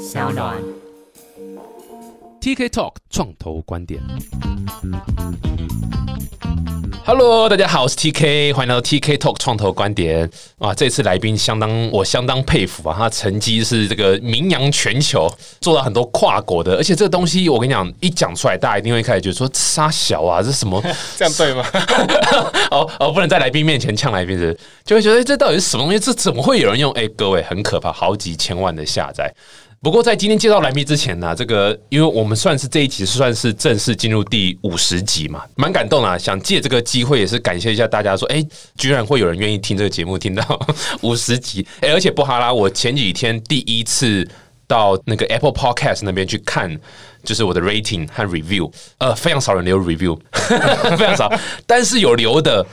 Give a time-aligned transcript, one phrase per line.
[0.00, 0.56] 小暖。
[2.40, 4.00] TK Talk 创投观点。
[7.04, 10.30] Hello，大家好，我是 TK，欢迎来到 TK Talk 创投观点。
[10.58, 20.82] 啊，这次来宾相当，我相当佩服啊，他成绩是这个名扬全球，做到很多跨国的，而且这个东西我跟你讲，一讲出来，大家一定会开始觉得说沙小啊，这什么？
[21.18, 21.62] 这样对吗？
[22.70, 25.98] 哦哦，不能在来宾面前呛来宾是，就会觉得、欸这到底是什么东西？
[25.98, 26.90] 这怎么会有人用？
[26.92, 29.30] 哎、各位很可怕，好几千万的下载。
[29.82, 36.18] 不过在今天介绍来宾之前呢，这个因为我们算是这一集算是正式进入第五十集嘛，蛮感动啊！
[36.18, 38.44] 想借这个机会也是感谢一下大家，说哎、
[38.76, 40.60] 居然会有人愿意听这个节目，听到
[41.00, 44.28] 五十集，哎、而且不哈拉，我前几天第一次
[44.66, 46.78] 到那个 Apple Podcast 那边去看。
[47.22, 50.18] 就是我的 rating 和 review，呃，非常少人留 review，
[50.96, 51.30] 非常少，
[51.66, 52.64] 但是有留的，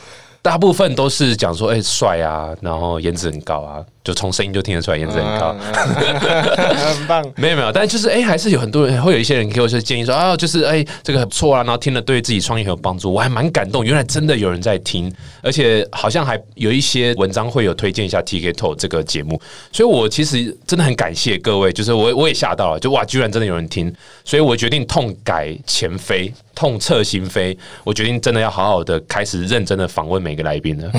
[0.42, 5.54] 大部分都是讲说，哎、帅啊，然后颜值很高啊，就从声音就听得出来颜值很高。
[5.54, 7.22] 很棒。
[7.36, 19.38] 没 有没有，但是就是哎、还是有很多人会有一些人给我些建议说啊，就是哎、这个很不错啊，然后听了对自己创业很有帮助，我还蛮感动，原来真的有人在听，而且好像还有一些文章会有推荐一下 TK Talk 这个节目，
[19.74, 30.90] 所以我其实真的很感谢各位，就是我我也吓到了，就哇，居然真的有人听，所以我决定痛改前非，痛彻心扉，我决定真的要好好的开始认真的访问每个来宾了。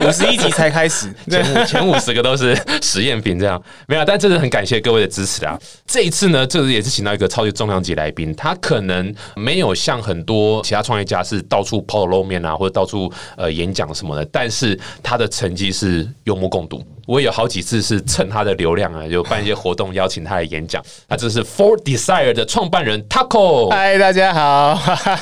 [0.00, 1.12] 五十一集才开始，
[1.68, 5.58] 前五前五十个都是实验品，这样没有，但真的很感谢各位的支持啊！
[5.86, 16.82] 这一次呢，这次也是请到一个超级重量级来宾，他可能没有像很多其他创业家是到处抛头露面啊，或者到处呃演讲什么的，但是他的成绩是有目共睹。
[17.06, 20.82] 我也有好几次是蹭他的流量啊，就办一些活动邀请他来演讲。
[21.06, 23.68] 他这是 For Desire 的创办人 Taco。
[23.68, 24.72] 嗨，大家好。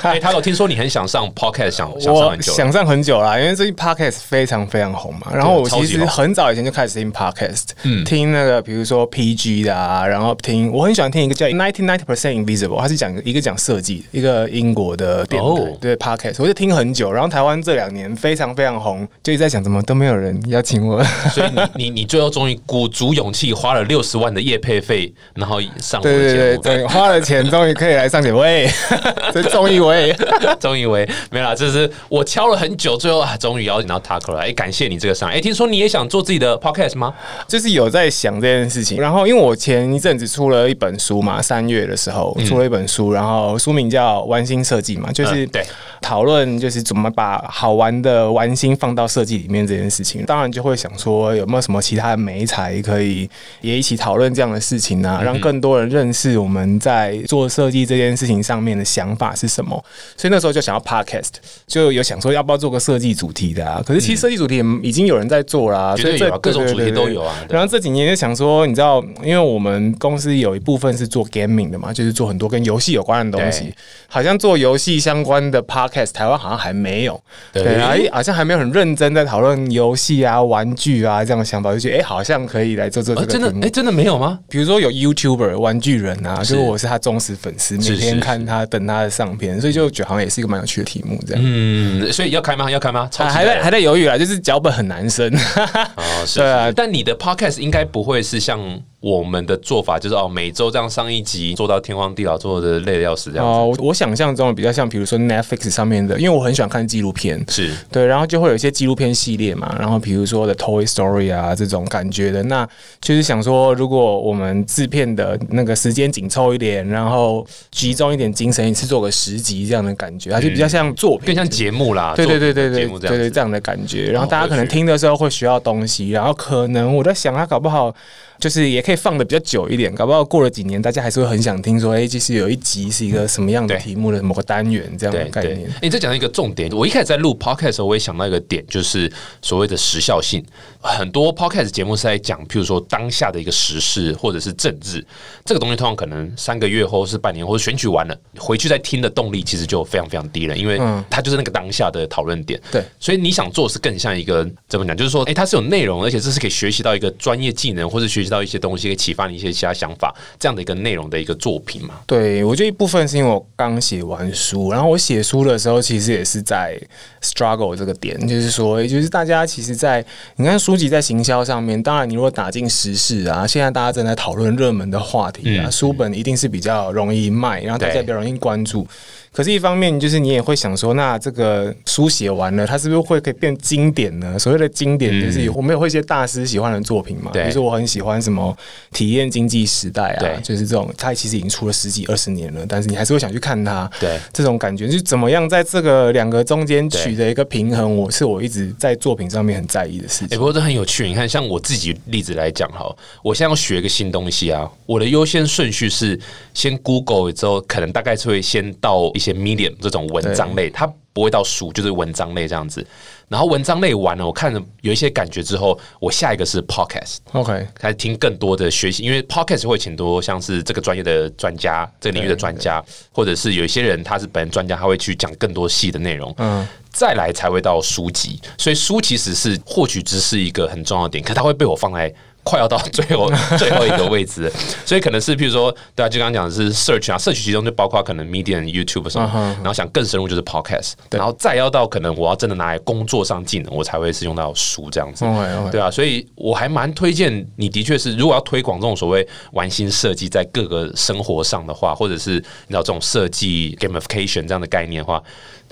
[0.03, 2.53] 哎，Taco， 听说你很想上 Podcast，想想上我很久。
[2.53, 5.33] 想上很久了，因为最近 podcast 非常非常红嘛。
[5.35, 17.11] 然后我其实很早以前就开始听 podcast，嗯听那个比如说 PG 的啊，然后听我很喜欢听一个叫 Ninety Ninety Percent Invisible，它是讲一个讲设计，一个英国的电台，哦对 podcast，我就听很久。
[17.11, 21.03] 然后台湾这两年非常非常红，就一直在想怎么都没有人邀请我。
[21.33, 26.33] 所以你你你最后终于鼓足勇气花了六十万的业配费，然后上对对。
[26.35, 28.69] 对对，花了钱终于可以来上节目，喂，
[29.33, 30.15] 这终于喂。
[30.61, 34.41] 终于为没有啦，这是我敲了很久，最后啊，终于邀请到 Taco 了。
[34.41, 35.37] 哎、感谢你这个上来。
[35.37, 37.13] 哎、听说你也想做自己的 podcast 吗？
[37.47, 45.63] 就是有在想这件事情，然后因为我前一阵子出了一本书嘛，三月的时候出了一本书，然后书名叫《玩心设计》嘛，就是嗯对
[46.01, 50.25] 讨论就是怎么把好玩的玩心放到设计里面这件事情。
[50.25, 53.29] 当然就会想说有没有什么其他的媒材可以
[53.61, 59.73] 也一起讨论这样的事情啊，让更多人认识我们在做设计这件事情上面的想法是什么。
[60.17, 61.33] 所以那时候就想要 podcast，
[61.67, 63.83] 就有想说要不要做个设计主题的啊？
[63.87, 73.75] 可是其实设计主题也已经有人在做啦、所以这各种主题对对对对都有啊然后这几年就想说，你知道，因为我们公司有一部分是做 gaming 的嘛，就是做很多跟游戏有关的东西。
[74.09, 77.21] 好像做游戏相关的 podcast，台湾好像还没有。
[77.53, 83.71] 对对，哎，好像还没有很认真在讨论游戏啊、玩具啊这样的想法，就觉得哎，好像可以来做做这呃，个真的哎、。
[83.73, 84.39] 真的没有吗？
[84.51, 91.43] 比如说有 YouTuber 玩具人啊，就是我是他忠实粉丝，每天看他等他的上片，所以就觉得好像也是一个蛮有趣的题目这样。
[91.43, 92.71] 嗯，所以要开吗？
[92.71, 93.09] 要开吗？
[93.11, 95.27] 超还在还在犹豫啊，就是脚本很难生。
[95.97, 98.61] 哦，是对啊但你的 podcast 应该不会是像
[99.03, 103.51] 我们的做法，就是哦，每周这样上一集，做到天荒地老，做的累的要死这样子。
[103.51, 107.71] 哦，我我想象中的比较像，比如说 Netflix 上面的，因为我很喜欢看纪录片，是。
[107.91, 112.23] 对，然后就会有一些纪录片系列嘛，然后比如说的 Toy Story 啊这种感觉。
[112.23, 112.67] 的，那
[113.01, 127.93] 就是想说，如果我们制片的那个时间紧凑一点，然后集中一点精神，一次做个十集这样的感觉，它就比较像作品，更像节目啦，对对对对对对对这样的感觉，然后大家可能听的时候会学到东西，然后可能我在想，他搞不好
[128.43, 139.09] 就是也可以放的比较久一点，搞不好过了几年，大家还是会很想听说，哎，其实有一集是一个什么样的题目的某个单元这样的概念。，你这讲到一个重点，我一开始在录 podcast 的时候，我也想到一个点，就是
[139.43, 140.45] 所谓的时效性。
[140.81, 145.07] 很多 podcast 节目是在讲，譬如说当下的一个时事或者是政治，
[145.45, 152.61] 这个东西通常可能三个月后是半年，或者选举完了回去再听的动力其实就非常非常低了，因为嗯它就是那个当下的讨论点。
[152.73, 161.97] 对，所以你想做是更像一个怎么讲，就是说，哎、它是有内容，而且这是可以学习到一个专业技能，或者学习到一些东西，可以启发你一些其他想法，这样的一个内容的一个作品嘛。
[162.07, 166.81] 对，我觉得一部分是因为我刚写完书，然后我写书的时候，其实也是在
[167.21, 170.05] struggle 这个点，就是说，就是大家其实在，
[170.37, 178.87] 你看书籍在行销上面，当然你如果打进时事啊，现在大家正在讨论热门的话题啊，嗯书本一定是比较容易卖，然后大家比较容易关注。
[179.33, 184.39] 可是，一方面就是你也会想说，那这个书写完了，它是不是会可以变经典呢？
[184.39, 188.55] 所谓的经典，就是我们有会一些大师喜欢的作品嘛，比如说我很喜欢什么
[188.93, 193.91] 体验经济时代啊，就是这种，它其实已经出了十几二十年了，但是你还是会想去看它。
[193.99, 200.37] 对，这种感觉就是怎么样在这个两个中间取得一个平衡，我是我一直在作品上面很在意的事情。
[200.37, 206.21] 不过这很有趣，你看，像我自己例子来讲哈，我现在要学一个新东西啊，我的优先顺序是
[206.53, 212.87] 先 Google 之后，可能大概是会先到一些 Medium 这种文章类，它不会到书，就是文章类这样子。
[213.29, 232.13] 然后文章类完了，我看了有一些感觉之后，我下一个是 podcast，OK，开始听更多的学习，因为 podcast 会请多像是这个专业的专家，这个领域的专家，或者是有一些人他是本人专家，他会去讲更多细的内容，嗯，再来才会到书籍，所以书其实是获取知识一个很重要的点，可它会被我放在。
[232.45, 234.51] 快要到最后 最后一个位置，
[234.85, 245.25] 所以可能是譬如说，对啊，就刚刚讲的是 search 啊，search 其中就包括可能 medium、YouTube 什么，然后想更深入就是 podcast，然后再要到可能我要真的拿来工作上技能，我才会是用到书这样子，
[245.71, 255.23] 对啊，所以我还蛮推荐你，的确是如果要推广这种所谓玩心设计在各个生活上的话，或者是你知道这种设计 gamification 这样的概念的话。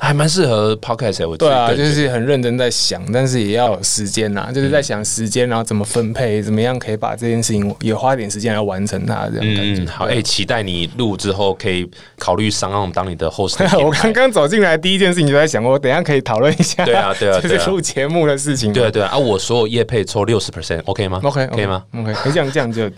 [0.00, 9.84] 还蛮适合 podcast，我对啊，就是很认真在想，但是也要有时间呐，就是在想时间，然后怎么分配，怎么样可以把这件事情也花点时间来完成它，这样感觉。
[9.92, 11.88] 好，哎，期待你录之后可以
[12.18, 13.56] 考虑商岸当你的 host。
[13.84, 18.72] 我刚刚走进来第一件事情就在想，我等下可以讨论一下，对啊，对啊， 就是录节目的事情。
[18.72, 22.88] 对对啊，啊我所有业配抽六十 percent，OK 吗？OK 可以吗？OK，这样这样就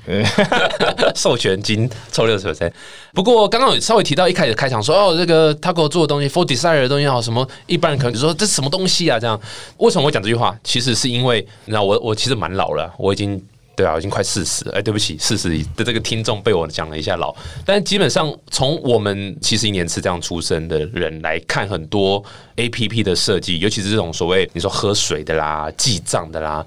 [1.14, 2.70] 授权金抽六十 percent。
[3.12, 7.48] 不过刚刚有稍微提到一开始开场说哦，这个他给我做的东西，for desire 的东西好什么。
[7.66, 9.18] 一般人可能就说这什么东西啊？
[9.18, 9.40] 这样
[9.78, 10.56] 为什么会讲这句话？
[10.62, 13.42] 其实是因为你知道，我我其实蛮老了，我已经
[13.74, 14.68] 对啊，已经快四十。
[14.70, 17.34] 哎，对不起，四十的这个听众被我讲了一下老。
[17.64, 22.22] 但基本上从我们七十一年次这样出生的人来看，很多
[22.56, 26.64] A P P 的设计，尤其是这种所谓你说喝水的啦、记账的啦。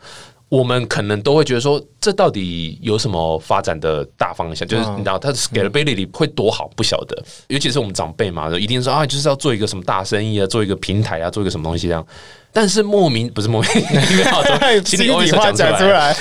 [0.47, 4.67] 我们可能都会觉得说，这到底有什么发展的大方向？
[4.67, 7.17] 就是你知道，它的 scalability 会多好，不晓得。
[7.47, 12.05] 尤其是我们长辈嘛，一定说啊，就是要做一个什么大生意啊，做一个平台啊，做一个什么东西这样。
[12.53, 16.15] 但是莫名不是莫名其妙，心里话讲出来。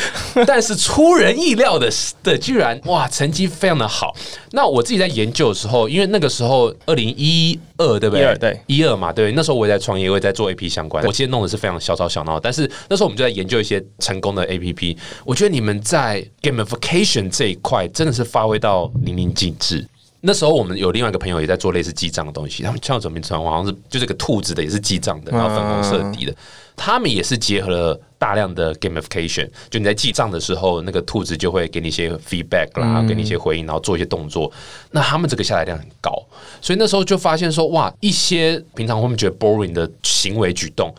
[0.45, 1.89] 但是出人意料的
[2.25, 4.13] 的，居然哇，成绩非常的好。
[4.51, 8.35] 那我自己在研究的时候，因为那个时候二零一二对不对？
[8.39, 9.31] 对，一二嘛，对。
[9.31, 11.05] 那时候我也在创业，我也在做 A P 相关。
[11.05, 14.97] 我其实弄的是非常小吵小闹，但是那时候我们就在研究一些成功的 A P P。
[15.25, 19.87] 我觉得你们在 gamification 这一块真的是发挥到淋漓尽致。
[20.27, 23.35] 那时候我们有另外一个朋友也在做类似记账的东西，他们叫什么名字？
[23.35, 26.35] 好像是就这个兔子的，也是记账的，然后粉红色底的。
[26.77, 34.51] 他们也是结合了大量的 gamification，就你在记账的时候，那个兔子就会给你一些 feedback 啦，给你一些回应，然后做一些动作。
[34.91, 36.11] 那他们这个下载量很高，
[36.63, 40.93] 所以那时候就发现说，哇，一些平常我们觉得 boring 的行为举动，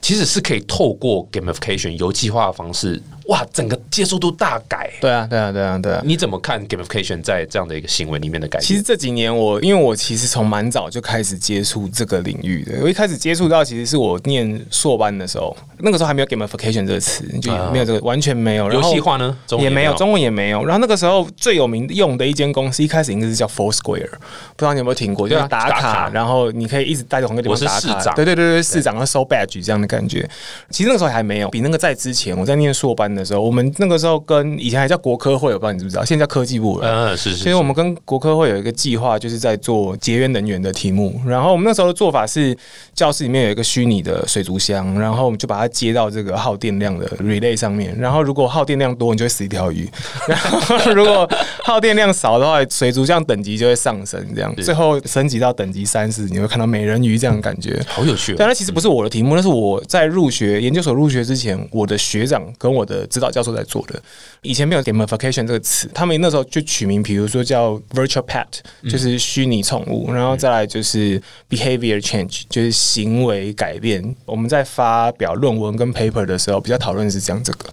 [0.00, 3.00] 其实是可以透过 gamification 游计划的方式。
[3.26, 4.90] 哇，整个接受度大改。
[5.00, 6.02] 对啊，对啊，对啊，对啊。
[6.04, 8.66] 你怎么看 gamification 在这样的一个行为里面的改变？
[8.66, 12.80] 其实这几年我，因为我其实从蛮早就开始接触这个领域的。
[12.82, 18.72] 我一开始接触到，其实是我念硕班的时候，那个时候还没有 gamification 这个词，就没有这个，完全没有。
[18.72, 19.36] 游戏化呢？
[19.60, 20.64] 也没有，中文也没有。
[20.64, 25.28] 然后那个时候最有名用的一间公司，一开始应该是叫 Foursquare，不知道你有没有听过？
[25.28, 28.14] 就是打卡，然后你可以一直待在同一个地方打卡。
[28.14, 30.28] 对对对对，市长要收 badge 这样的感觉。
[30.68, 34.00] 其实那个时候还没有，比那个在之前，我在念硕班的时候，我们那个。
[34.00, 37.10] 时候跟以前还叫国科会，我不知道你知不知道，现在叫科技部了。
[37.10, 37.36] 嗯，是是。
[37.42, 41.20] 所以我们跟国科会有一个计划，就是在做节约能源的题目。
[41.26, 42.56] 然后我们那时候的做法是，
[42.94, 47.94] 教室里面有一个虚拟的水族箱，然后我们就把它接到这个耗电量的 relay 上面。
[47.98, 49.84] 然后如果耗电量多，你就会死一条鱼；
[50.26, 51.28] 然后如果
[51.62, 58.34] 耗电量少的话，水族箱等级就会上升，这样最后升级到等级三十，你会看到美人鱼这样的感觉，好有趣。
[58.38, 64.02] 但那其实不是我的题目，那是我在入学研究所入学之前，我的学长跟我的指导教授在做的。
[64.42, 68.46] 以前没有 gamification 这个词，他们那时候就取名，比如说叫 virtual pet，
[68.90, 74.14] 就是虚拟宠物，然后再来就是 behavior change，就是行为改变。
[74.24, 77.68] 我们在发表论文跟 paper 的时候，比较讨论是讲这个，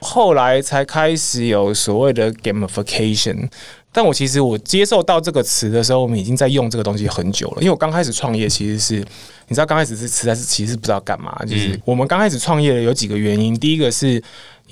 [0.00, 3.48] 后来才开始有所谓的 gamification。
[3.92, 7.56] 但我其实我接受到这个词的时候，我们已经在用这个东西很久了。
[7.60, 8.94] 因为我刚开始创业，其实是
[9.48, 11.38] 你知道，刚开始是实在是其实不知道干嘛。
[11.46, 14.22] 就是我们刚开始创业的有几个原因，第一个是。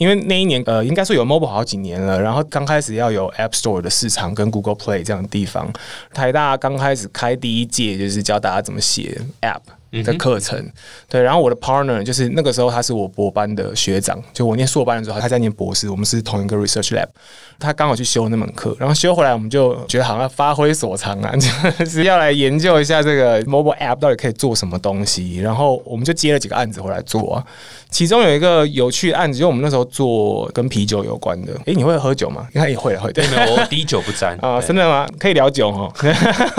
[0.00, 5.70] 因为那一年，呃，应该说有 mobile 好几年了，然后刚开始要有 App Store 的市场跟 Google Play 这样的地方，
[6.14, 9.60] 台大刚开始开第一届就是教大家怎么写 App。
[10.04, 10.64] 的课程。
[11.08, 17.08] 对，然后我的 partner 就是那个时候他是我博班的学长，就我念硕班的时候他在念博士，我们是同一个 research lab。
[17.58, 21.34] 他刚好去修那门课，然后修回来我们就觉得好像发挥所长啊，
[21.76, 25.40] 就是要来研究一下这个 mobile app 到底可以做什么东西。
[25.40, 27.44] 然后我们就接了几个案子回来做啊。
[27.90, 31.52] 其中有一个有趣的案子，就我们那时候做跟啤酒有关的。
[31.66, 32.46] 诶，你会喝酒吗？
[32.54, 33.12] 应 该也会，会。
[33.12, 35.06] 对，没有，我滴酒不沾啊，真的吗？
[35.18, 35.92] 可以聊酒哦。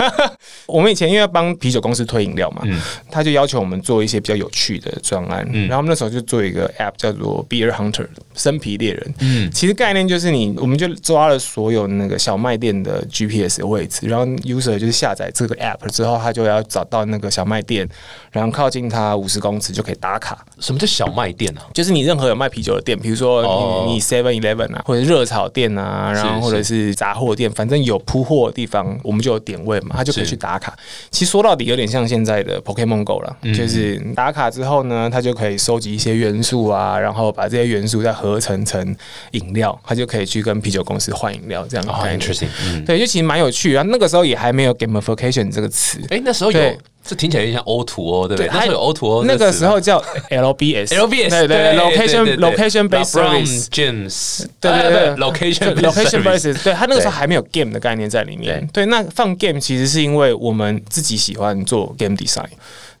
[0.66, 2.62] 我们以前因为要帮啤酒公司推饮料嘛，
[3.10, 5.46] 他就要求我们做一些比较有趣的专案。
[5.52, 9.14] 然后我们那时候就做一个 app 叫做 Beer Hunter 生啤猎人。
[9.20, 17.88] 嗯，其实概念就是你，我们就抓了所有那个小卖店的 GPS 位置，然后 user 就是下载这个 app 之后，他就要找到那个小卖店，
[18.30, 20.44] 然后靠近它五十公尺就可以打卡。
[20.60, 21.21] 什么叫小卖？
[21.22, 23.42] 卖店啊，就是你任何有卖啤酒的店，比如说
[23.86, 30.76] 你你 Seven Eleven 啊，或者热炒店啊，然后或者是杂货店，反正有铺货的地方，我们就有点位嘛，他就可以去打卡。
[31.12, 38.96] 其实说到底，有点像现在的 Pokemon Go 了，就是打卡之后呢，他就可以收集一些元素啊，然后把这些元素再合成成
[39.30, 41.86] 饮料，他就可以去跟啤酒公司换饮料，这样。
[41.86, 42.48] 哦，interesting，
[42.84, 43.84] 对，就其实蛮有趣啊。
[43.86, 46.60] 那个时候也还没有 gamification 这个词，哎，那时候有。
[47.04, 48.48] 这听起来有点像 O to O，，对不对？
[48.48, 49.24] 它有 O to O，。
[49.24, 58.66] 那个时候叫 LBS，LBS 对对，location location based service games，对对对，location location based，对，它那个时候还没有 game 的概念在里面。
[58.72, 62.46] 对，那放 game 其实是因为我们自己喜欢做 game design，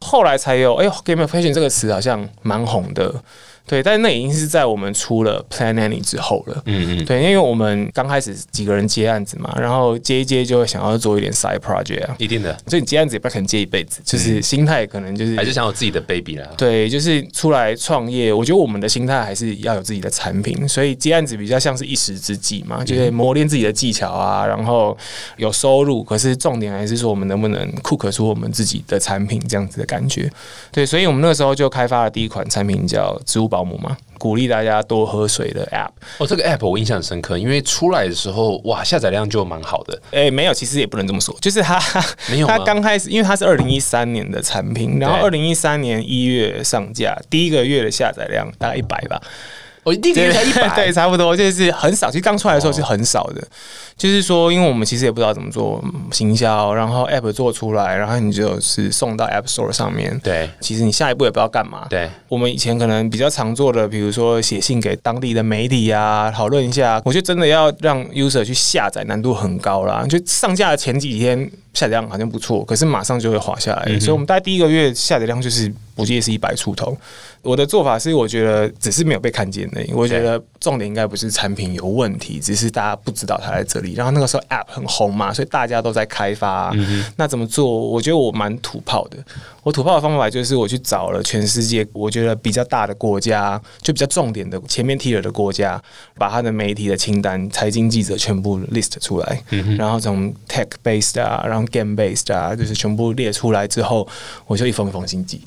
[0.00, 3.14] 后来才有哎，gamification 这个词好像蛮红的。
[3.66, 6.62] 对，但是那已经是在我们出了 Plan Any 之后了。
[6.66, 7.04] 嗯嗯。
[7.04, 12.14] 对，因为我们刚开始几个人接案子嘛，然后接一接就会想要做一点 side project 啊。
[12.18, 12.56] 一定的。
[12.66, 16.46] 所以你接案子也不可能接一辈子，就是心态可能就是还是想有自己的 baby 啦。
[16.56, 24.96] 对，就是出来创业，我觉得我们的心态还是要有自己的产品，所以接案子比较像是一时之计嘛，就是磨练自己的技巧啊，然后
[25.36, 26.02] 有收入。
[26.02, 30.30] 可是重点还是说我们能不能 cook 出我们自己的产品这样子的感觉。
[30.70, 35.90] 对，所以我们那个时候就开发了第一款产品叫植物保姆嘛，鼓励大家多喝水的 App。
[36.16, 40.00] 哦，这个 App 我印象很深刻，因为出来的时候哇，下载量就蛮好的。
[40.10, 41.78] 哎，没有，其实也不能这么说，就是它
[42.30, 49.20] 没有，它刚开始，因为它是二零一三年的产品，然后二零一三年一月上架，第一个月的下载量大概一百吧。
[49.84, 52.08] 我一定给才一百， 对，差不多就是很少。
[52.10, 53.42] 其实刚出来的时候是很少的，
[53.96, 60.16] 就是说，因为我们其实也不知道怎么做行销，然后 App 做出来，然后你就是送到 App Store 上面。
[60.22, 61.86] 对，其实你下一步也不知道干嘛。
[61.90, 67.02] 对，我们以前可能比较常做的，比如说写信给当地的媒体啊，讨论一下。
[67.04, 70.06] 我觉得真的要让 User 去下载，难度很高啦。
[70.08, 73.98] 就上架的前几天下载量好像不错，可是马上就会滑下来。
[73.98, 76.96] 所以我们大概第一个月下载量就是不计是一百出头。
[77.42, 79.84] 我的做法是，我觉得只是没有被看见的。
[79.92, 83.94] 我觉得重点应该不是产品有问题，只是大家不知道它在这里。
[83.94, 86.72] 然后那个时候 App 很红嘛，所以大家都在开发。
[87.16, 87.68] 那怎么做？
[87.68, 89.18] 我觉得我蛮土炮的。
[89.64, 95.82] 我土炮的方法就是我去找了全世界我觉得比较大的国家，就比较重点的前面 tier 的国家，
[96.14, 99.42] 把他的媒体的清单、财经记者全部 list 出来。
[99.76, 104.06] 然后从 tech based 啊，然后 game based 啊，就是全部列出来之后，
[104.46, 105.40] 我就一封一封信寄。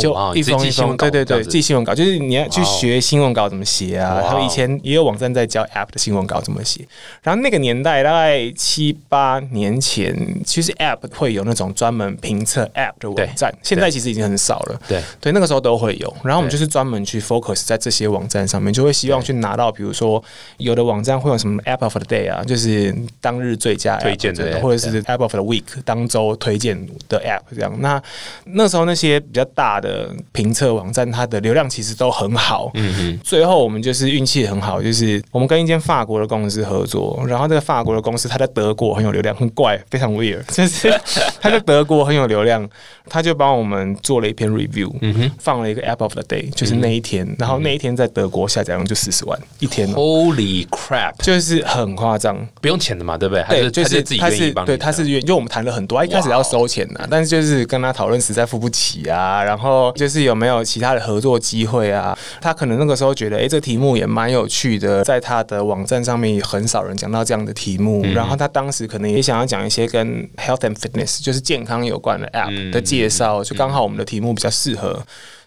[0.00, 4.22] 就一封一封，对对对，寄新闻稿就是你要去学新闻稿怎么写啊。
[4.28, 6.86] 他以前也有网站在教 App 的新闻稿怎么写。
[7.22, 14.80] 然后那个年代大概七八年前，其实 App 会有那种专门评测 App 的网站，现在其实已经很少了。
[14.88, 16.16] 对对，那个时候都会有。
[16.24, 20.22] 然后我们就是专门去 focus 在这些网站上面，就会希望去拿到，比如说
[20.56, 26.76] 有的网站会有什么 App of the Day 啊，就是当日最佳推荐的，或者是 App of the Week 当周推荐
[27.08, 27.72] 的 App 这样。
[27.80, 28.02] 那
[28.44, 29.75] 那时候那些比较大。
[29.80, 32.70] 的评测网站，它的流量其实都很好。
[32.74, 40.92] 嗯哼，最后我们就是运气很好，就是我们跟一间法国的公司合作，然后这个法国的公司它在德国很有流量，很怪，非常 weird， 就是
[41.40, 42.68] 它在德国很有流量，
[43.08, 53.44] 他就帮我们做了一篇 review，嗯哼，放了一个 app of the day，就是那一天，然后那一天在德国下载量就四十万一天，Holy crap，就是很夸张，不用钱的嘛，对不对？
[53.48, 59.65] 对，就是自己愿意帮，对，他是因为我们谈了很多，一开始要收钱的，但是就是跟他讨论实在付不起啊，然后。
[59.66, 62.16] 后就是有没有其他的合作机会啊？
[62.40, 68.04] 他可能那个时候觉得，哎，这题目也蛮有趣的，在他的网站上面也很少人讲到这样的题目。
[68.14, 75.02] 然后他当时可能也想要讲一些跟 health and fitness，就是健康有关的 app 的介绍，就刚好我们的题目比较适合。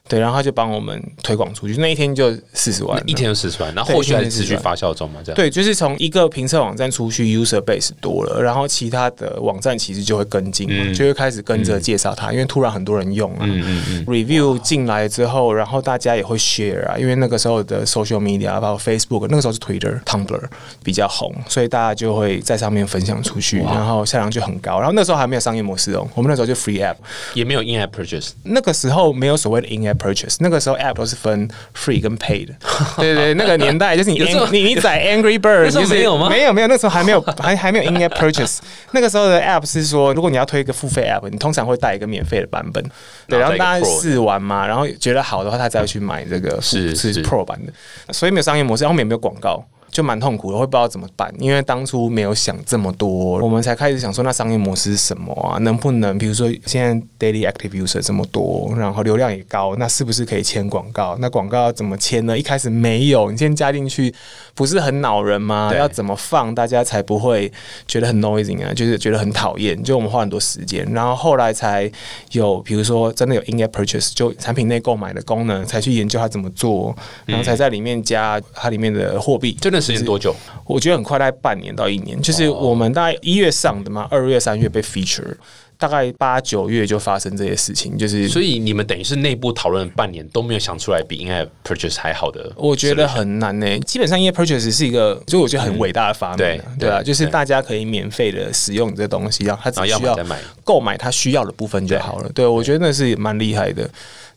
[0.10, 5.36] 对，然后他就帮我们推广出去，那一天就四十万，一天就四十万，然后后续还是一天40万持续发酵中嘛，这样。
[5.36, 13.42] 对，就是从一个评测网站出去，user base 多了，然后其他的网站其实就会跟进嘛，就会开始跟着介绍它，因为突然很多人用啊。
[13.44, 20.42] 嗯嗯嗯，review 进来之后，然后大家也会 share 啊，因为那个时候的 social media 包括 Facebook，那个时候是 Twitter、Tumblr
[20.84, 24.80] 比较红，所以大家就会在上面分享出去，然后销量就很高。
[24.80, 26.96] 然后那时候还没有商业模式哦，我们那时候就 free app，
[27.36, 32.48] 也没有 in app purchase，那个时候没有所谓的 in app purchase，那个时候 app 都是分 free 跟 paid。
[32.98, 34.18] 对对，那个年代就是 你
[34.52, 38.60] 你你载 Angry Bird，那时候就是没有吗没有没有，那时候还没有 还还没有 in app purchase。
[38.92, 42.84] 那个时候的 app 是说，如果你要推一个付费 app，你通常会带一个免费的版本，
[43.28, 47.74] 对，然后大家试玩嘛，然后觉得好的话，他再会去买这个是是是 Pro 版的，
[48.14, 49.64] 所以没有商业模式，然后也没有广告。
[49.92, 55.58] 就蛮痛苦的，会不知道怎么办，因为当初没有想这么多，我们才开始想说，那商业模式是什么啊？
[55.60, 61.18] 能不能，比如说现在 daily active user 这么多，然后流量也高，那是不是可以签广告？
[61.20, 62.38] 那广告要怎么签呢？
[62.38, 64.14] 一开始没有，你先加进去，
[64.54, 65.74] 不是很恼人吗？
[65.76, 67.52] 要怎么放，大家才不会
[67.88, 68.74] 觉得很 noisy 啊？
[68.74, 69.82] 就是觉得很讨厌。
[69.84, 71.92] 就我们花很多时间，然后后来才
[72.32, 79.58] 有，比如说真的有 in-app purchase，就产品内购买的功能，才去研究它怎么做，然后才在里面加它里面的货币。
[79.60, 80.36] 这段时间多久？
[80.66, 85.36] 我觉得很快，大概半年到一年，就是我们大概一月上的嘛，二月、三月被 feature，
[85.78, 100.16] 大概八九月就发生这些事情，就是所以你们等于是内部讨论了半年都没有想出来比 in app purchase 还好的，我觉得很难呢、基本上，因为 purchase 是一个，就我觉得很伟大的发明、啊嗯对对啊，就是大家可以免费的使用这东西，然后他只需要。
[100.64, 102.30] 购买他需要的部分就好了。
[102.32, 103.90] 对，我觉得那是蛮厉害的。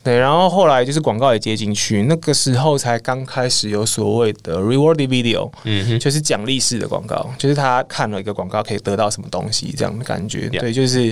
[0.02, 10.49] 对，然后后来就是广告也接进去，那个时候才刚开始有所谓的 rewarded video，嗯哼，就是奖励式的广告，就是他看了一个广告可以得到什么东西这样的感觉。
[10.49, 11.04] 对，就是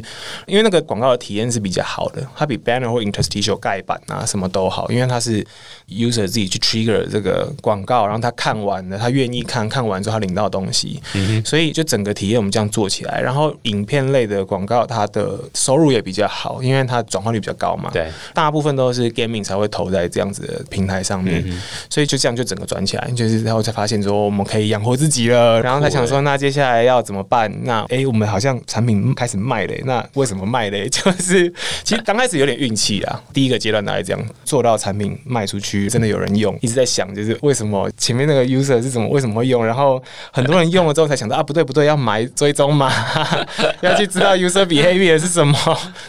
[0.47, 5.44] 因为那个广告的体验是比较好的，它比 banner 或 interstitial 盖板啊什么都好，因为它是
[5.88, 17.90] user 自己去 trigger 这个广告，然后他看完了，他愿意看看完之后他领到东西，嗯哼所以就整个体验我们这样做起来，然后影片类的广告它的收入也比较好，因为它转化率比较高嘛。
[17.92, 21.44] 对，大部分都是 gaming 才会投在这样子的平台上面，
[21.90, 27.52] 所以就这样就整个转起来，就是然后才发现说我们可以养活自己了，然后才想说那接下来要怎么办？
[27.64, 30.88] 那诶，我们好像产品开始卖嘞，那为什么卖嘞？
[30.90, 31.52] 就是
[31.84, 42.90] 其实刚开始有点运气啊，第一个阶段大概这样做到产品卖出去，真的有人用，一直在想就是为什么前面那个 user 是怎么为什么会用，然后很多人用了之后才想到啊不对不对，要买追踪嘛，
[43.82, 45.58] 要去知道 user behavior 是什么，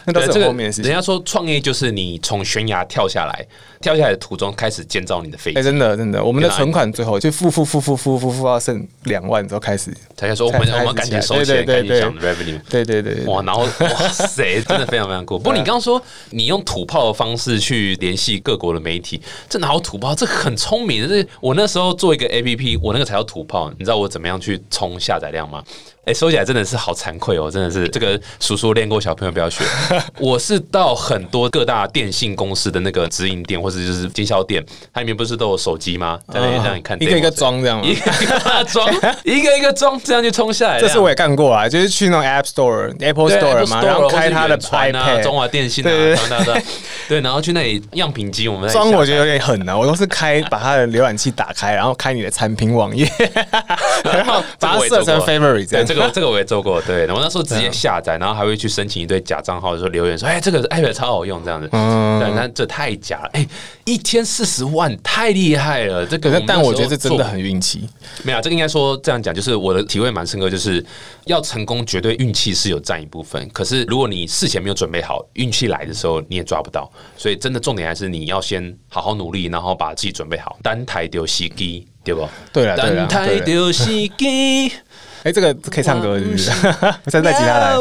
[0.06, 0.84] 那都是后面的事情。
[0.84, 0.92] 人。
[0.92, 3.46] 家说创业就是你从悬崖跳下来，
[3.80, 12.60] 跳下来的途中开始建造你的飞哎、机，真的真的，我们的存款最后就付付付付付付付到剩两万之后开始，才开始说我们才我们赶紧收对钱，赶紧想 revenue。
[12.68, 15.36] 对对对对哇，然后哇塞，真的非常非常酷。
[15.38, 20.14] 不过你刚刚说你用土炮的方式去联系各国的媒体，这哪有土炮？
[20.14, 21.08] 这很聪明的。
[21.08, 23.70] 这我那时候做一个 A P P，我那个才叫土炮。
[23.78, 25.62] 你知道我怎么样去冲下载量吗？
[26.04, 29.62] 哎、说起来真的是好惭愧哦，真的是这个叔叔练过，小朋友不要学。
[30.18, 36.18] 我是到很多各大电信公司的那个直营店或者就是经销店，它里面不是都有手机吗？
[36.32, 37.94] 在那里让你看一个一个的装这样吗一？
[37.94, 40.80] 个一个 装，一个一个装，这样就冲下来。
[40.80, 45.32] 这次我也干过啊，就是去那种 App Store、Apple Store 嘛，Store 然后开它的 iPad 中。
[45.32, 46.62] 华电信啊，对对对
[47.08, 53.10] 对，然后去那里样品机，我们在装我觉得有得点狠啊，我都是开把它的浏览器打开，然后开你的产品网页，
[54.12, 55.86] 然后把它设成 favorite 这对样。
[55.86, 63.46] 这个这个我也做过，对我那时候直接下载，然后还会去申请一堆假账号，说留言说，哎，这个 app 超好用这样子，嗯对，但这太假了，哎，
[63.84, 67.88] 一天四十万，太厉害了，这个但我觉得这真的很运气。
[68.22, 70.84] 没有，这个应该说这样讲，就是我的体会蛮深刻，就是
[71.26, 73.48] 要成功，绝对运气是有占一部分。
[73.50, 76.90] 可是如果你事前没有准备好，运气来的时候你也抓不到。
[77.16, 80.58] 所以真的重点还是你要先好好努力，然后把自己准备好。
[80.62, 82.28] 单台丢西机，对不？
[82.52, 84.72] 对了对了单台对了，丢西机，
[85.24, 86.50] 哎，这个可以唱歌是不是？
[87.04, 87.76] 我 再带吉他来，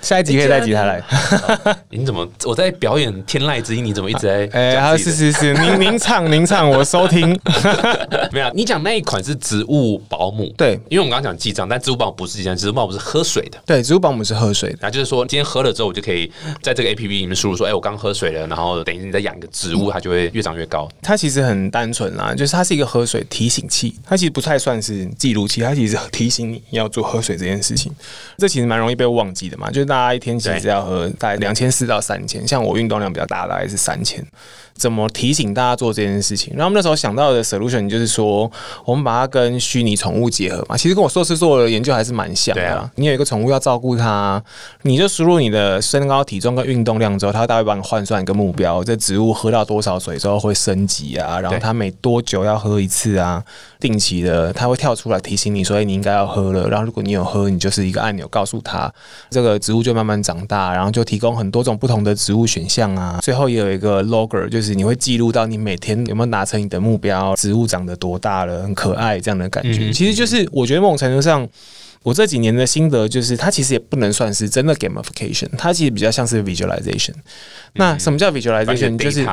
[0.00, 1.02] 下一集可以带吉他来。
[1.90, 3.84] 你怎么我在表演天籁之音？
[3.84, 4.96] 你怎么一直在哎？
[4.96, 7.38] 是是是，您您唱您唱，我收听。
[8.32, 13.58] 没有，你讲那一款是植物保姆，对因为我们刚刚讲记账，但植物保姆不是记账，植物保姆是喝水的。
[13.66, 14.78] 对，植物保姆是喝水的。
[14.80, 16.30] 然后就是说，今天喝了之后，我就可以
[16.62, 20.88] 在这个 A P P 里面输入说，哎、我刚喝水了，然后等于你在养一个植物，它就会越长越高。
[21.02, 27.92] 它其实很单纯啦，就是它是一个喝水提醒器，它其实不太算是记录器，它其实提醒你要有做喝水这件事情。
[28.38, 34.24] 这其实蛮容易被忘记的嘛，就是大家一天其实要喝大概两千四到三千，像我运动量比较大，大概是三千。
[34.74, 36.52] 怎么提醒大家做这件事情？
[36.54, 38.50] 然后我们那时候想到的 solution 就是说，
[38.84, 40.76] 我们把它跟虚拟宠物结合嘛。
[40.76, 42.90] 其实跟我硕士做的研究还是蛮像的。
[42.96, 44.42] 你有一个宠物要照顾它，
[44.82, 48.84] 你就输入你的身高、体重跟运动量之后，它大概帮你换算一个目标。
[48.84, 51.40] 这植物喝到多少水之后会升级啊？
[51.40, 53.42] 然后它每多久要喝一次啊？
[53.80, 56.68] 定期的，它会跳出来提醒你，所以你应该要喝了。
[56.76, 58.92] 然后如果你有喝，你就是一个按钮告诉他，
[59.30, 63.18] 这个植物就慢慢长大，然后就提供很多种不同的植物选项啊。
[63.22, 69.90] 最后也有一个 logger，就是你会记录到你每天有没有达成你的目标，植物长得多大了，很可爱这样的感觉。
[69.90, 71.48] 其实就是我觉得某种程度上。
[72.02, 77.12] 我这几年的心得就是，它其实也不能算是真的 gamification，它其实比较像是 visualization。
[77.72, 78.96] 那什么叫 visualization？
[78.96, 79.26] 就是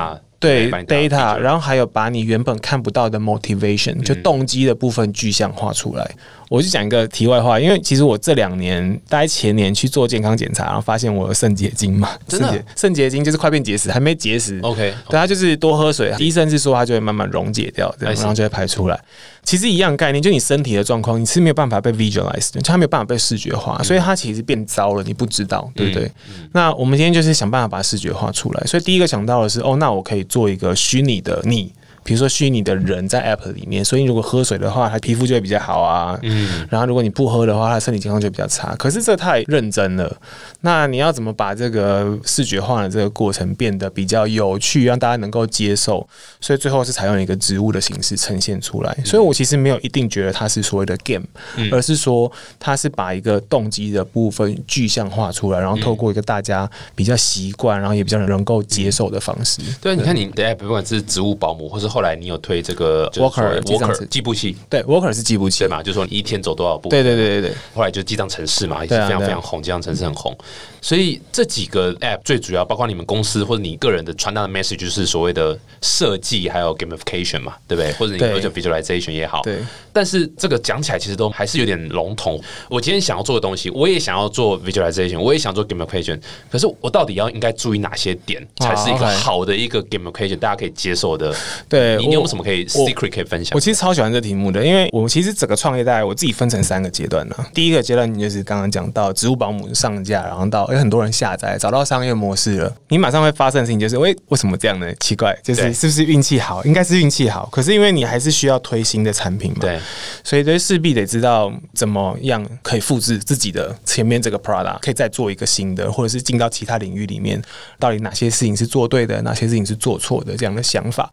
[0.43, 6.11] 对 data，然后还有把你原本看不到的 motivation，就动机的部分具象化出来。
[6.49, 12.63] 我就讲一个题外话，因为其实我这两年，大概前年去做健康检查，然后发现我有肾结晶嘛，真的？
[12.75, 14.59] 肾结晶就是快变结石，还没结石。
[14.61, 18.99] OK，对，它就是多喝水，医生是说它就会慢慢溶解掉，然后就会排出来。
[19.41, 26.11] 其实一样概念，就你身体的状况，你是没有办法被 visualize，就它没有办法被视觉化，所以它其实变糟了，你不知道，对不对？
[26.51, 31.71] 那我们今天就是想办法把视觉化出来，所以第一个想到的是，哦，那我可以做一个虚拟的你。
[32.03, 36.19] 比如说虚拟的人在 App 里面，所以如果喝水的话，他皮肤就会比较好啊。
[36.21, 36.67] 嗯。
[36.69, 38.75] 然后如果你不喝的话，他身体健康就比较差。
[38.75, 40.15] 可是这太认真了。
[40.61, 46.07] 那你要怎么把这个视觉化的这个过程变得比较有趣，让大家能够接受？
[46.39, 48.97] 所以最后是采用一个植物的形式呈现出来。
[49.05, 51.25] 所以我其实没有一定觉得它是所谓的 game，
[51.71, 59.61] 而是说它是把一个动机的部分具象化出来，然后透过一个大家比较习惯，然后也比较能够接受的方式。
[59.81, 65.83] 对，你看你的 App 不管是植物保姆，或是后来你有推这个 Walker Walker 计步器，对 Walker 是计步器对嘛？
[65.83, 66.89] 就说你一天走多少步？
[66.89, 67.55] 对对对对对。
[67.75, 70.35] 后来就记账城市嘛，也是非常非常红，记账城市很红。
[70.81, 77.93] 所以这几个 App 最主要，包括你们公司或者你个人的传达的 message，就是所谓的设计还有 gamification 嘛，对不对？
[77.93, 79.41] 或者你叫 visualization 也好。
[79.43, 79.59] 对。
[79.93, 82.41] 但是这个讲起来其实都还是有点笼统。
[82.67, 86.19] 我今天想要做的东西，我也想要做 visualization，我也想做 gamification。
[86.51, 91.33] 可是我到底要应该注意哪些点，才是一个好的一个 gamification，大家可以接受的？
[91.69, 91.82] 对。
[91.97, 93.55] 你有什么可以 secret 可以分享？
[93.55, 97.35] 我其实超喜欢这题目的，因为我其实整个创业大概我自己分成三个阶段呢。
[97.53, 104.91] 第一个阶段，你就是刚刚讲到植物保姆上架，然后到有很多人下载，找到商业模式了，你马上会发生的事情就是：喂，为什么这样呢？
[104.99, 106.63] 奇怪，就是是不是运气好？
[106.65, 107.47] 应该是运气好。
[107.51, 109.79] 可是因为你还是需要推新的产品嘛，对，
[110.23, 117.41] 所以这势必得知道怎么样可以复制自己的前面这个 product，可以再做一个新的，或者是进到其他领域里面，
[117.79, 121.11] 到底哪些事情是做对的，哪些事情是做错的这样的想法。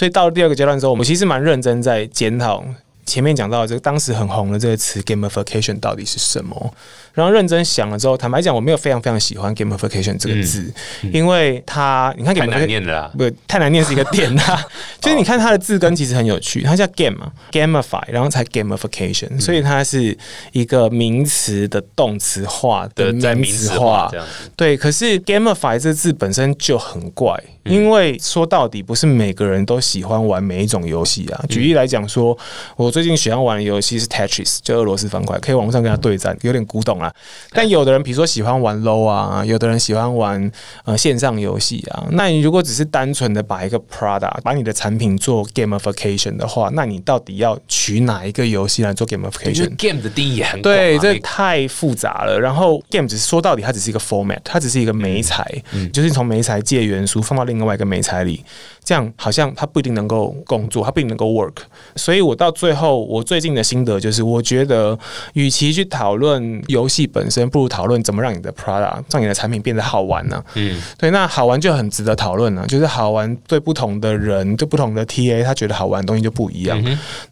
[0.00, 2.64] 所以到了第二个阶段的时候，我们其实蛮认真在检讨
[3.10, 6.72] 前面讲到这个当时很红的这个词 gamification 到底是什么。
[7.12, 10.72] 然后认真想了之后，坦白讲，我没有非常非常喜欢 gamification 这个字，
[11.12, 14.64] 因为它你看太难念了，不太难念是一个点啊。
[15.02, 20.16] 就是你看它的字根其实很有趣，它叫 game 嘛，gamify，然后才 gamification，所以它是
[20.52, 24.08] 一个名词的动词化的名词化。
[24.54, 31.44] 对，可是 gamify 这字本身就很怪，因为说到底不是每个人都喜欢玩每一种游戏啊。
[31.48, 32.38] 举例来讲，说
[32.76, 37.00] 我最近喜欢玩的游戏是 Tetris，就俄罗斯方块，可以网上跟他对战，有点古董。
[37.00, 37.12] 啊，
[37.52, 40.52] 但有的人比如说喜欢玩 low 啊，有的人喜欢玩
[40.84, 42.06] 呃线上游戏啊。
[42.10, 52.38] 那你如果只是单纯的把一个 product 把你的产品做 gamification 的话，那你到底要取哪一个游戏来做 gamification？game 的定义很对，这太复杂了。
[52.38, 55.44] 然后 game 只是说到底，它只是一个 format，它只是一个媒材，
[55.92, 58.44] 就是从媒材借元素放到另外一个媒材里。
[58.82, 61.54] 这样好像它不一定能够工作，它不一定能够 work，
[61.94, 64.98] 所以我到最后，我最近的心得就是，我觉得
[65.34, 70.42] 与其去讨论游戏本身，不如讨论怎么让你的 product 让你的产品变得好玩呢？
[70.54, 72.66] 嗯，对，那好玩就很值得讨论了。
[72.66, 76.82] 就是好玩对不同的人，对不同的 TA，他觉得好玩的东西就不一样。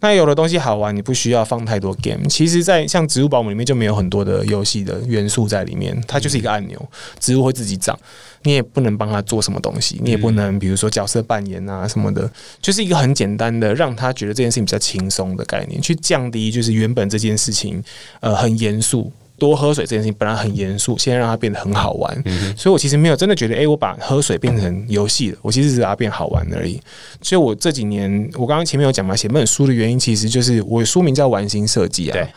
[0.00, 2.26] 那有的东西好玩，你不需要放太多 game。
[2.28, 6.80] 其实，在像植物保姆里面就没有很多的游戏的元素在里面，它就是一个按钮，
[7.20, 7.98] 植物会自己长。
[8.42, 17.82] 你也不能帮他做什么东西，你也不能，比如说角色扮演啊什么的，就是一个很简单的，让他觉得这件事情比较轻松的概念，去降低就是原本这件事情
[18.20, 19.12] 呃很严肃。
[19.38, 22.24] 多喝水这件事情本来很严肃，现在让它变得很好玩，
[22.56, 26.80] 所以我其实没有真的觉得，哎，我把喝水变成游戏了，我其实只是把它变好玩而已。
[27.22, 32.28] 所以我这几年，我刚刚前面有讲嘛，写本书的原因，其实就是我书名叫《玩心设计》啊，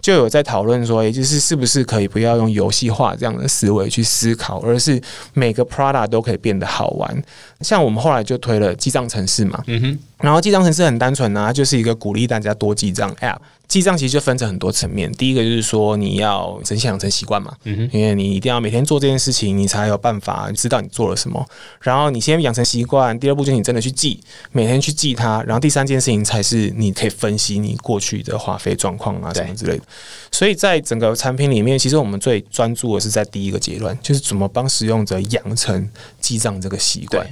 [0.00, 5.00] 就有在讨论说，也就是是不是可以不要用游戏化这样的思维去思考，而是
[5.34, 7.22] 每个 product 都可以变得好玩。
[7.60, 13.38] 像我们后来就推了记账城市嘛，嗯哼，然后记账城市很单纯啊，就是一个鼓励大家多记账 app。
[13.68, 21.46] 记账其实就分成很多层面，第一个就是说你要真想养成习惯嘛，因为你一定要每天做这件事情，你才有办法知道你做了什么。
[21.80, 24.18] 然后你先养成习惯，第二步就是你真的去记，
[24.52, 25.42] 每天去记它。
[25.42, 29.82] 然后第三件事情才是你可以分析你过去的花费状况啊什么之类的。
[30.32, 35.86] 所以在整个产品里面，其实我们最专注的是在第一个阶段，就是怎么帮使用者养成
[36.28, 37.26] 记账这个习惯。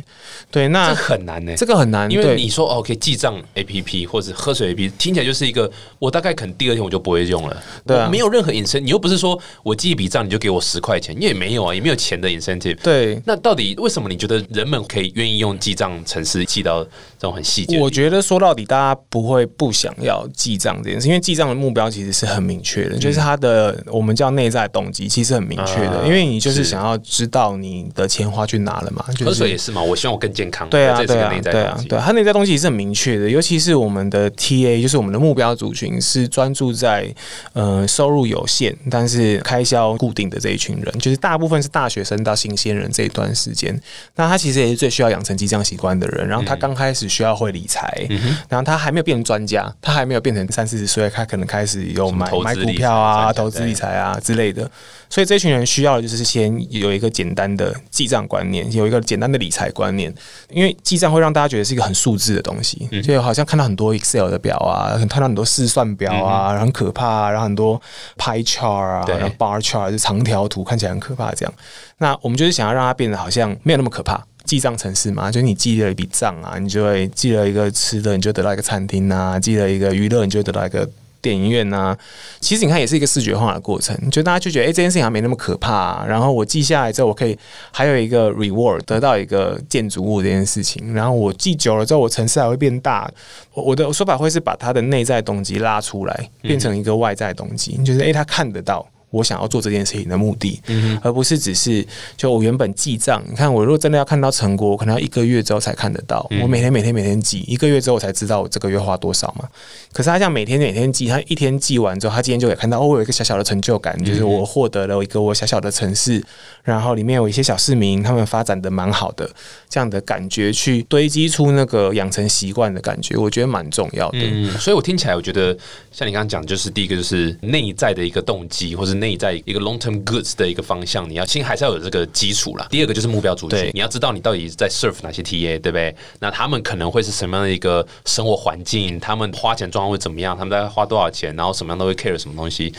[0.51, 7.63] 对，那这很难呢、这个很难，因为你说哦，可以记账 A P P 或者喝水 A P P，听起来就是一个我大概可能第二天我就不会用了。
[7.85, 12.79] 对啊没有任何 incentive，你又不是说我记一笔账你就给我十块钱，你也没有啊，也没有钱的 incentive。
[12.83, 13.21] 对。
[13.27, 17.79] 那到底为什么你觉得人们可以愿意用记账程式记到这种很细节？
[17.79, 30.67] 我觉得说到底，大家不会不想要记账这件事，因为记账的目标其实是很明确的，就是它的我们叫内在动机，其实很明确的，啊因为你就是是想要知道你的钱花去哪了嘛，就喝水是也是嘛，我希望我更健康。
[30.71, 37.13] 对啊，对啊对啊对啊，它内在东西是很明确的，尤其是我们的 TA，就是我们的目标族群是专注在
[37.53, 43.79] 呃收入有限，但是开销固定的这一群人，就是大部分是大学生到新鲜人这一段时间。
[44.15, 48.07] 那他其实也是最需要养成记账习惯的人，然后他嗯刚开始需要会理财，
[48.49, 54.71] 然后他还没有变成专家，他还没有变成三四十岁，他可能开始有买买股票啊、投资理财啊之类的。
[55.09, 60.15] 所以这群人需要的就是先有一个简单的记账观念，有一个简单的理财观念，
[60.51, 67.81] 因为记账会让大家觉得是一个很数字的东西，嗯就好像看到很多 Excel 的表啊，看到很多试算表啊，很可怕啊，然后很多
[68.17, 71.33] pie chart 啊，对然后 bar chart 就长条图，看起来很可怕。
[71.33, 71.55] 这样，
[71.99, 74.25] 那我们就是想要让它变得好像没有那么可怕。
[74.45, 80.89] 记账城市嘛，就是你记了一笔账啊，你就会记了一个吃的，你就得到一个餐厅啊；记了一个娱乐，你就得到一个
[81.27, 81.97] 电影院呐、
[82.39, 87.37] 其实你看也是一个视觉化的过程，就大家就觉得哎、诶这件事情好像没那么可怕、啊，然后我记下来之后，我可以
[87.73, 93.11] 还有一个 reward 得到一个建筑物这件事情，然后我记久了之后，我城市还会变大。
[93.53, 98.87] 我我的说法会是把他的内在动机拉出来，变成一个外在动机，就是哎、诶他看得到。
[99.11, 100.61] 我想要做这件事情的目的，
[101.03, 103.23] 而不是只是就我原本记账。
[103.29, 106.29] 你看，我如果真的要看到成果，我可能要一个月之后才看得到。
[106.43, 109.49] 我每天每天每天记，一个月之后我才知道我这个月花多少嘛。
[109.93, 116.23] 可是他这样每天每天记，他一天记完之后，他今天就可以看到，哦，我有一个小小的成就感，就是我获得了一个我小小的城市，
[116.63, 119.31] 然后里面有一些小市民，他们发展的蛮好的，
[119.69, 124.19] 这样的感觉去堆积出那个养成习惯的感觉，我觉得蛮重要的。
[124.21, 125.57] 嗯，所以我听起来，我觉得
[125.93, 132.67] 像你刚刚讲，就是第一个就是内在的一个动机，或是内在一个 long term goods 的一个方向，你要先还是要有这个基础啦。
[132.71, 135.95] 第二个就是目标族群对，你要知道你到底在 serve 哪些 TA，对不对？
[136.21, 142.73] 那他们可能会是什么样的一个生活环境，他们花钱状况会怎么样，他们大概花多少钱，然后什么样都会 care 什么东西，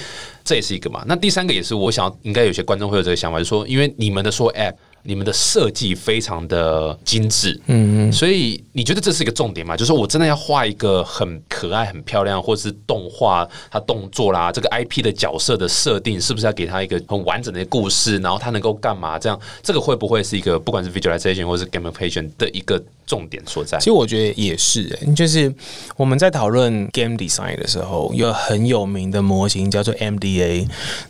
[0.43, 1.03] 这也是一个嘛。
[1.07, 4.73] 那第三个也是我想要，应该有些观众会有这个想法，就是说，因为你们的说 app。
[5.03, 9.75] 你们的设计非常的精致，嗯，所以你觉得这是一个重点吗？
[9.77, 19.17] 就是我真的要画一个很可爱、很漂亮，或是动画它动作啦，这个 IP 的角色的设定，是不是要给他一个很完整的故事，然后他能够干嘛？
[19.17, 23.85] 这样这个会不会是一个不管是 visualization 或是 gamification 的一个重点所在其？
[23.85, 25.53] 实我觉得也是、欸，就是
[25.95, 30.67] 我们在讨论 game design 的时候，有很有名的模型叫做 MDA。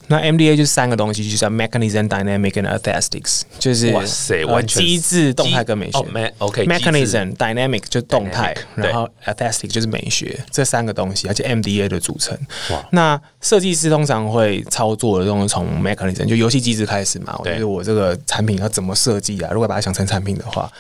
[0.08, 5.98] 那 MDA 就是三个东西，就是叫 mechanism、dynamic 跟 aesthetics，就是哇塞呃完全机制、动态跟美学。
[5.98, 12.38] 哦，me OK mechanism dynamic 就动态然后 aesthetic 就是美学，这三个东西，而且 MDA 的组成
[12.72, 12.88] 哇。
[12.92, 19.50] 那设计师通常会操作的都是从 mechanism 就游戏机制开始嘛，我觉得我这个产品要怎么设计啊？
[19.52, 20.72] 如果把它想成产品的话。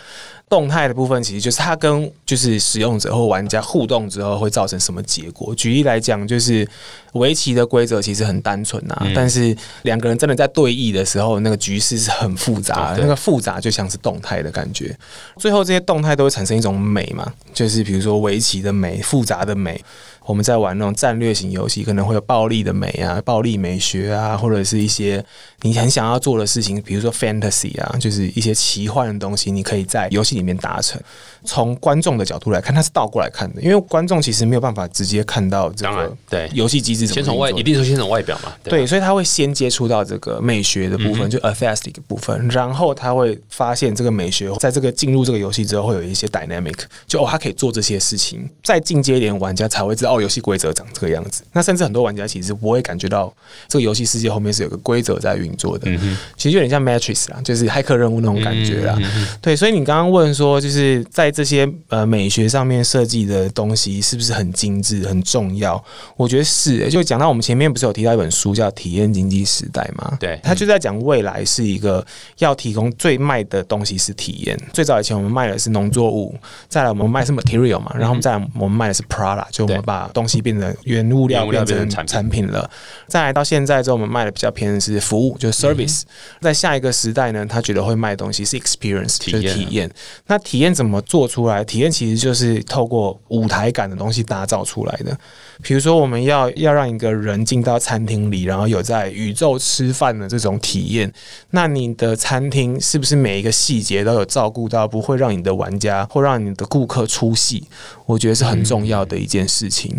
[0.49, 5.53] 动态的部分其实就是它跟就是使用者或玩家互动之后会造成什么结果。
[5.55, 6.65] 举例来讲，就是
[7.13, 14.97] 围棋的规则其实很单纯啊，但是两个人真的在对弈的时候，那个局势是很复杂的，那个复杂就像是动态的感觉。
[15.35, 19.83] 最后这些动态都会产生一种美嘛，就是比如说围棋的美、复杂的美。
[20.25, 25.23] 我们在玩那种战略型游戏，可能会有暴力的美啊、暴力美学啊，或者是一些
[25.61, 31.01] 你很想要做的事情，比如说 fantasy 啊，就是一些奇幻的东西，你可以在游戏里面达成。
[31.43, 48.47] 从观众的角度来看，它是倒过来看的，因为观众其实没有办法直接看到这当然个对游戏机制怎么先从外一定是先从外表嘛，对所以他会先接触到这个美学的部分，就 aesthetic 的部分，然后他会发现这个美学在这个进入这个游戏之后会有一些 dynamic，就哦，他可以做这些事情。
[48.61, 51.43] 再进阶一点，玩家才会知道哦，游戏规则长这个样子。
[51.53, 53.33] 那甚至很多玩家其实不会感觉到
[53.69, 58.97] 这个游戏世界后面是有个规则在运作的，嗯其实有点像 Matrix 啦，就是骇客任务那种感觉啦。
[59.41, 65.83] 对，所以你刚刚问说，就是在这些呃美学上面设计的东西是不是很精致、很重要？
[66.15, 66.89] 我觉得是、欸。
[66.89, 70.17] 就讲到我们前面不是有提到一本书叫《体验经济时代》吗？
[70.19, 72.05] 对他就在讲未来是一个
[72.37, 74.57] 要提供最卖的东西是体验。
[74.71, 76.33] 最早以前我们卖的是农作物，
[76.69, 82.69] 再来我们卖的是 material 嘛，然后再来我们卖的是 product，就我们把把东西变成原物料变成产产品了。
[83.07, 86.01] 再来到现在之后，我们卖的比较偏的是服务，就是 service。
[86.41, 89.91] 在下一个时代呢，他觉得会卖的东西是 experience，体验就是体验。
[90.25, 91.63] 那体验怎么做出来？
[91.63, 95.17] 体验其实就是透过舞台感的东西打造出来的。
[95.61, 101.11] 比如说，我们要要让一个人进到餐厅里，然后有在宇宙吃饭的这种体验，
[101.51, 107.67] 那你的餐厅是不是每一个细节都有照顾到，不会让你的玩家或让你的顾客出戏？
[108.05, 109.97] 我觉得是很重要的一件事情。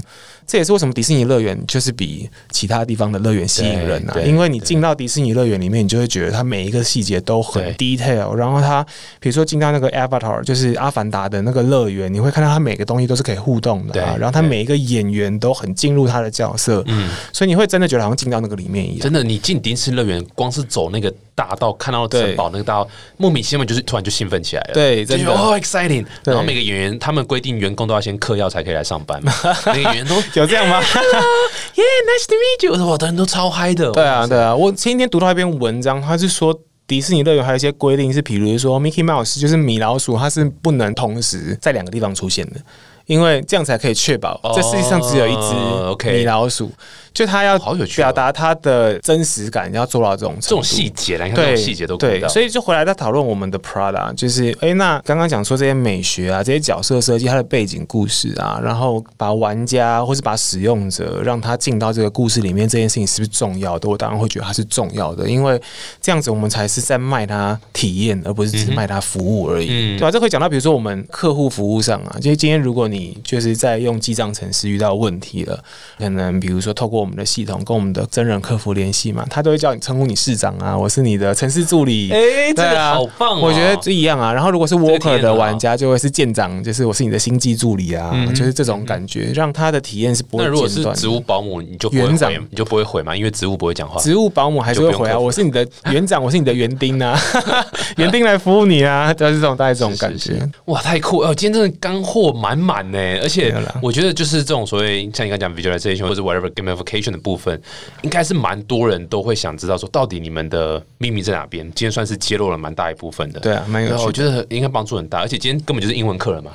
[0.48, 8.82] 这也是为什么迪士尼乐园就是比其他地方的乐园吸引人啊对，对因为你进到迪士尼乐园里面，你就会觉得它每一个细节都很 detail，然后它
[9.20, 19.00] 比如说进到那个 Avatar，就是阿凡达的那个乐园，你会看到它每个东西都是可以互动的啊，对然后它每一个演员都很进入他的角色，嗯，所以你会真的觉得好像进到那个里面一样。
[19.00, 24.74] 真的，你进迪士尼乐园，光是走那个大到，看到城堡那个大道，莫名其妙就是突然就兴奋起来了。
[24.74, 29.32] 对，真的就哦 exciting，然后每个演员他们规定员工都要先嗑药才可以来上班嘛，
[29.72, 30.82] 每个演员都有这样吗？
[31.78, 33.92] Yeah nice to meet you，我，的人都超嗨的。
[33.92, 36.58] 对啊，对啊，我前几天读到一篇文章，他是说。
[36.88, 42.58] 迪士尼乐园还有一些规定是，比如说 Mickey Mouse 就是米老鼠，它是不能同时在两个地方出现的，
[43.04, 46.72] 因为这样才可以确保哦这世界上只有一只米老鼠。
[47.12, 52.28] 就他要好有表达他的真实感，要做到这种这种细节，来看这对种细节都顾对，到。
[52.28, 63.88] 所以就回来再讨论我们的 Prada，就是哎、诶那刚刚讲说这些美学啊，这些角色设计，它的背景故事啊，然后把玩家或是把使用者让他进到这个故事里面，这件事情是不是重要的？
[63.88, 65.60] 我当然会觉得它是重要的，因为
[66.00, 69.98] 这样子我们才是在卖它体验，而不是只是卖它服务而已，嗯。
[69.98, 75.62] 对吧、这会讲到比如说我们客户服务上啊，就是今天如果你就是在用记账程式遇到问题了，
[75.98, 82.10] 可能比如说透过我们的系统跟我们的真人客服联系嘛，他都会叫你称呼你市长啊，我是你的城市助理。
[82.12, 83.40] 哎，这个好棒哦！
[83.42, 84.32] 我觉得这一样啊。
[84.32, 94.00] 然后如果是个体验 Walker 的玩家，就会是舰长，就是我是你的星际助理啊，嗯就是这种感觉，让他的体验是不会那如果是植物保姆，你就园长回，你就不会回嘛，因为植物不会讲话。
[94.00, 97.18] 植物保姆还是会回啊，我是你的 园长，我是你的园丁啊，
[97.96, 100.38] 园丁来服务你啊，就是这种大概这种感觉。
[100.66, 101.18] 哇，太酷！
[101.20, 106.50] 哦，今天真的干货满满呢，而且我觉得就是这种所谓像你刚讲 visualization 或者 whatever
[106.88, 107.60] gamification 的部分，
[108.02, 111.64] 应该是蛮多人都会想知道说，到底你们的秘密在哪边？
[111.74, 113.40] 今天算是揭露了蛮大一部分的。
[113.40, 114.12] 对啊，蛮有我。
[114.12, 116.50] 觉得应该帮助很大，而且今天根本就是英文课了嘛。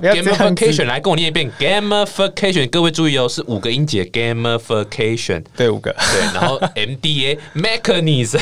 [0.00, 5.42] gamification 来跟我念一遍 gamification，各位注意哦，是五个音节 gamification。
[5.56, 5.92] 对五个。
[5.92, 8.40] 对，然后 MDA mechanism，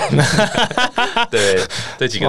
[1.31, 1.61] 对，
[1.99, 2.27] 这几个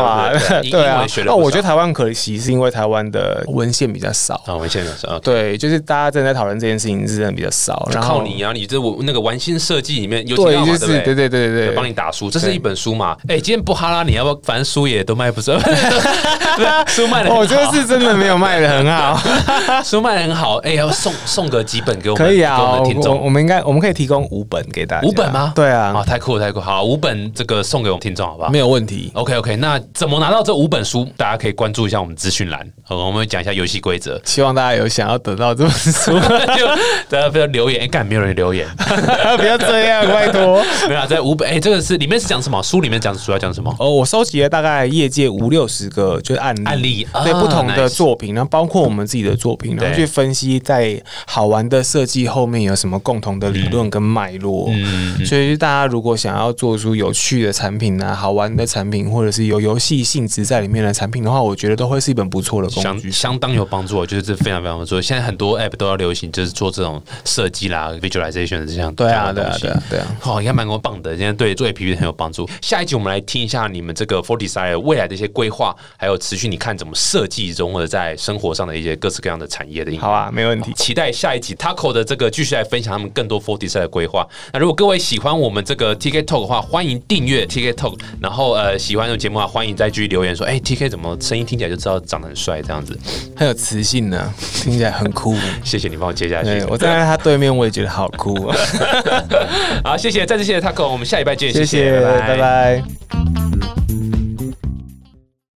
[0.70, 1.36] 对啊英文学，了那。
[1.36, 4.42] 我觉得台湾可惜是因为台湾的文献比较少。
[4.46, 8.52] 啊，文献比较少啊，对，就是大家正在讨论这件事情是真的比较少，然后靠你啊！
[8.54, 13.16] 你这我那个玩心设计里面有提对，到嘛，就是对不对对对对对，帮你打书，这是一本书嘛？
[13.28, 14.40] 哎，今天不哈拉，你要不要？
[14.44, 15.52] 反正书也都卖不出，
[16.88, 19.20] 书卖的我，这个是真的没有卖的很好，
[19.84, 20.58] 书卖的很好。
[20.58, 25.52] 哎，要送送个几本给我们，可以啊，给我们听众我们应该我们可以提供五本给大家，五本吗？
[25.56, 26.60] 对啊，啊，太酷了太酷！
[26.60, 28.58] 好，五本这个送给我们听众好不好没？
[28.60, 29.12] 有问题。
[29.16, 31.08] OK OK，那怎么拿到这五本书？
[31.18, 34.20] 大家可以关注一下我们资讯栏，好，我们会讲一下游戏规则。
[34.24, 36.12] 希望大家有想要得到这本书，
[36.58, 36.68] 就
[37.10, 38.68] 大家不要留言，哎、干没有人留言，
[39.38, 40.64] 不要这样，拜托。
[40.88, 42.62] 没有啊，在五本，哎、这个是里面是讲什么？
[42.62, 43.74] 书里面讲主要讲什么？
[43.80, 54.70] 哦，我收集了大概业界五六十个就是案例，案例啊对不同的作品，然后包括我们自己的作品，然后去分析在好玩的设计后面有什么共同的理论跟脉络。
[54.70, 63.12] 嗯，所以大家如果想要做出有趣的产品啊、好玩的产品，或者是有游戏性质在里面的产品的话，我觉得都会是一本不错的工具。
[63.12, 65.02] 相当有帮助，我觉得这非常非常不错。
[65.02, 70.08] 现在很多 app 都要流行，就是做这种设计啦、visualization 的这样对啊，对啊，对啊，对啊。
[70.24, 72.50] 哦，应该蛮多棒的，今天对做 A P P 很有帮助。
[72.62, 80.02] 下一集我们来听一下你们这个 For Desire 未来的一些规划，还有持续你看怎么设计中或者在生活上的一些各式各样的产业的应用。
[80.02, 80.72] 好啊，没问题。
[80.74, 84.28] 期待下一集 Taco 的这个继续来分享他们更多 For Desire 的规划。
[84.54, 88.00] 那如果各位喜欢我们这个 TK Talk 的话，欢迎订阅 TK Talk。
[88.20, 92.98] 然后呃，喜欢这种节目啊，欢迎再继续留言说，哎、t k 怎么声音听起来就知道长得很帅这样子。
[93.36, 95.36] 很有磁性呢，听起来很酷。
[95.64, 96.64] 谢谢你帮我接下去。
[96.70, 98.52] 我站在他对面，我也觉得好酷。
[99.84, 102.84] 好，谢谢，再次谢谢 Taco，我们下礼拜见，谢谢，拜拜。